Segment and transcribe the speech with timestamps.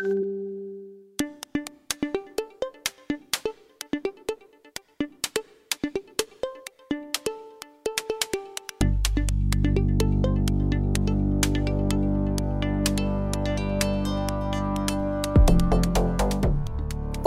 [0.00, 0.41] Música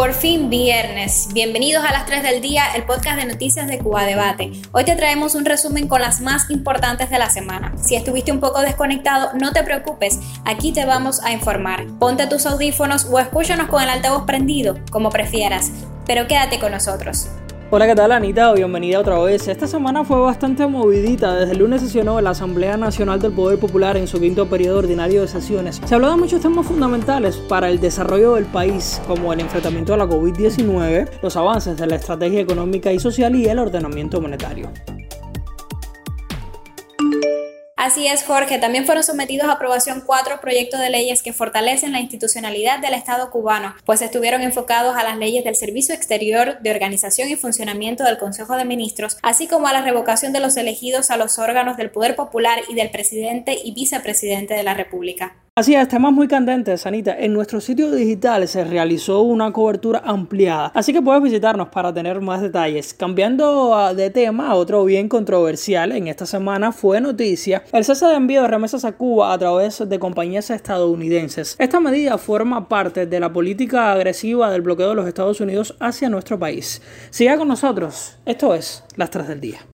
[0.05, 1.29] Por fin viernes.
[1.33, 4.51] Bienvenidos a las 3 del día, el podcast de noticias de Cuba Debate.
[4.71, 7.73] Hoy te traemos un resumen con las más importantes de la semana.
[7.81, 11.87] Si estuviste un poco desconectado, no te preocupes, aquí te vamos a informar.
[11.97, 15.71] Ponte tus audífonos o escúchanos con el altavoz prendido, como prefieras,
[16.05, 17.27] pero quédate con nosotros.
[17.71, 18.53] Hola, ¿qué tal Anita?
[18.53, 19.47] Bienvenida otra vez.
[19.47, 21.33] Esta semana fue bastante movidita.
[21.33, 25.21] Desde el lunes sesionó la Asamblea Nacional del Poder Popular en su quinto periodo ordinario
[25.21, 25.81] de sesiones.
[25.83, 29.97] Se habló de muchos temas fundamentales para el desarrollo del país, como el enfrentamiento a
[29.97, 34.69] la COVID-19, los avances de la estrategia económica y social y el ordenamiento monetario.
[37.85, 38.57] Así es, Jorge.
[38.57, 43.29] También fueron sometidos a aprobación cuatro proyectos de leyes que fortalecen la institucionalidad del Estado
[43.29, 48.17] cubano, pues estuvieron enfocados a las leyes del Servicio Exterior, de organización y funcionamiento del
[48.17, 51.91] Consejo de Ministros, así como a la revocación de los elegidos a los órganos del
[51.91, 55.35] Poder Popular y del presidente y vicepresidente de la República.
[55.57, 57.17] Así es, temas muy candentes, Anita.
[57.17, 62.19] En nuestro sitio digital se realizó una cobertura ampliada, así que puedes visitarnos para tener
[62.19, 62.93] más detalles.
[62.93, 68.15] Cambiando ah, de tema, otro bien controversial en esta semana fue noticia el cese de
[68.15, 71.55] envío de remesas a Cuba a través de compañías estadounidenses.
[71.57, 76.09] Esta medida forma parte de la política agresiva del bloqueo de los Estados Unidos hacia
[76.09, 76.81] nuestro país.
[77.11, 79.74] Siga con nosotros, esto es Las 3 del Día.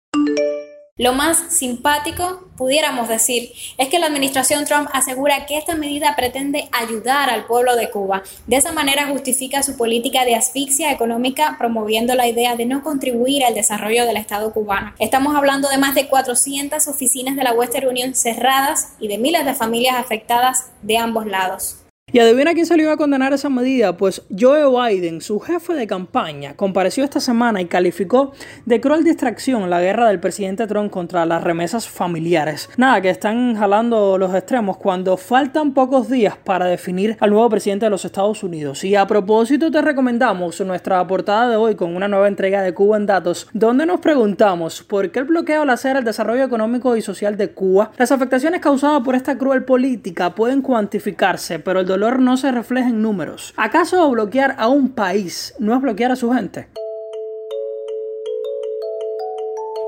[0.98, 6.70] Lo más simpático, pudiéramos decir, es que la administración Trump asegura que esta medida pretende
[6.72, 8.24] ayudar al pueblo de Cuba.
[8.48, 13.46] De esa manera justifica su política de asfixia económica, promoviendo la idea de no contribuir
[13.46, 14.94] al desarrollo del Estado cubano.
[14.98, 19.46] Estamos hablando de más de 400 oficinas de la Western Union cerradas y de miles
[19.46, 21.87] de familias afectadas de ambos lados.
[22.10, 26.56] Y adivina quién salió a condenar esa medida, pues Joe Biden, su jefe de campaña,
[26.56, 28.32] compareció esta semana y calificó
[28.66, 32.70] de cruel distracción la guerra del presidente Trump contra las remesas familiares.
[32.78, 37.88] Nada, que están jalando los extremos cuando faltan pocos días para definir al nuevo presidente
[37.88, 38.86] de los Estados Unidos.
[38.86, 42.96] Y a propósito te recomendamos nuestra portada de hoy con una nueva entrega de Cuba
[42.96, 47.02] en Datos, donde nos preguntamos por qué el bloqueo al hacer el desarrollo económico y
[47.02, 52.20] social de Cuba, las afectaciones causadas por esta cruel política pueden cuantificarse, pero el dolor
[52.20, 53.56] no se refleja en números.
[53.58, 56.68] ¿Acaso bloquear a un país no es bloquear a su gente?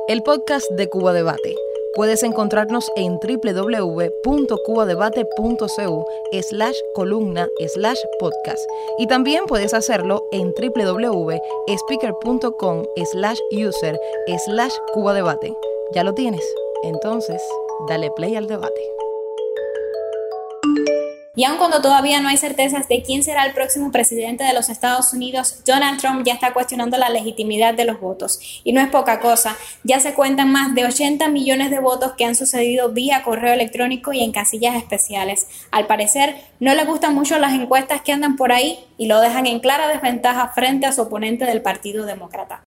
[0.08, 1.56] El podcast de Cuba Debate.
[1.94, 6.06] Puedes encontrarnos en www.cubadebate.cu
[6.42, 8.64] slash columna slash podcast
[8.98, 14.00] y también puedes hacerlo en www.speaker.com slash user
[14.46, 15.54] slash cubadebate.
[15.94, 16.44] ¿Ya lo tienes?
[16.84, 17.44] Entonces,
[17.88, 18.99] dale play al debate.
[21.40, 24.68] Y aun cuando todavía no hay certezas de quién será el próximo presidente de los
[24.68, 28.62] Estados Unidos, Donald Trump ya está cuestionando la legitimidad de los votos.
[28.66, 29.56] Y no es poca cosa,
[29.86, 34.12] ya se cuentan más de 80 millones de votos que han sucedido vía correo electrónico
[34.12, 35.48] y en casillas especiales.
[35.72, 39.48] Al parecer, no le gustan mucho las encuestas que andan por ahí y lo dejan
[39.48, 42.64] en clara desventaja frente a su oponente del Partido Demócrata.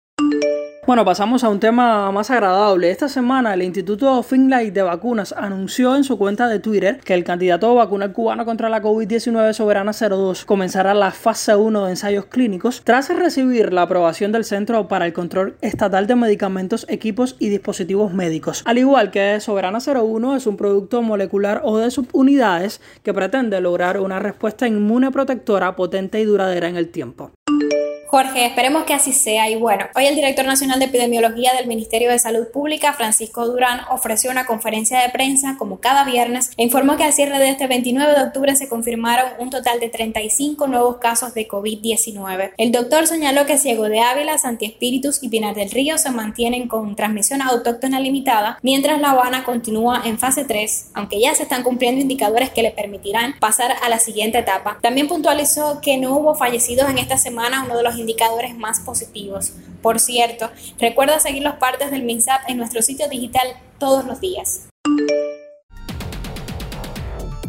[0.88, 2.91] Bueno, pasamos a un tema más agradable.
[2.91, 7.25] Esta semana el Instituto Finlay de Vacunas anunció en su cuenta de Twitter que el
[7.25, 12.81] candidato vacunal cubano contra la COVID-19 Soberana 02 comenzará la fase 1 de ensayos clínicos
[12.84, 18.15] tras recibir la aprobación del Centro para el Control Estatal de Medicamentos, Equipos y Dispositivos
[18.15, 18.62] Médicos.
[18.65, 24.00] Al igual que Soberana 01 es un producto molecular o de subunidades que pretende lograr
[24.00, 27.32] una respuesta inmune protectora potente y duradera en el tiempo.
[28.11, 29.51] Jorge, esperemos que así sea.
[29.51, 33.81] Y bueno, hoy el director nacional de epidemiología del Ministerio de Salud Pública, Francisco Durán,
[33.91, 37.67] ofreció una conferencia de prensa como cada viernes e informó que al cierre de este
[37.67, 42.53] 29 de octubre se confirmaron un total de 35 nuevos casos de COVID-19.
[42.57, 46.67] El doctor señaló que Ciego de Ávila, Santi Espíritus y Pinar del Río se mantienen
[46.67, 51.63] con transmisión autóctona limitada, mientras La Habana continúa en fase 3, aunque ya se están
[51.63, 54.79] cumpliendo indicadores que le permitirán pasar a la siguiente etapa.
[54.81, 59.53] También puntualizó que no hubo fallecidos en esta semana, uno de los indicadores más positivos.
[59.83, 63.49] Por cierto, recuerda seguir los partes del MINSAP en nuestro sitio digital
[63.79, 64.69] todos los días.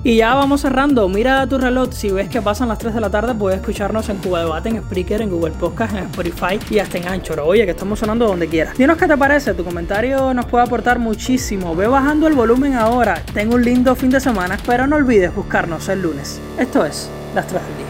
[0.02, 1.10] Y ya vamos cerrando.
[1.10, 1.92] Mira tu reloj.
[1.92, 4.82] Si ves que pasan las 3 de la tarde, puedes escucharnos en Cuba Debate, en
[4.82, 7.42] Spreaker, en Google Podcast, en Spotify y hasta en Anchor.
[7.42, 8.78] Oye, que estamos sonando donde quieras.
[8.78, 9.54] Dinos qué te parece.
[9.54, 11.76] Tu comentario nos puede aportar muchísimo.
[11.76, 13.22] Ve bajando el volumen ahora.
[13.34, 16.40] Tengo un lindo fin de semana, pero no olvides buscarnos el lunes.
[16.58, 17.89] Esto es Las 3 del día.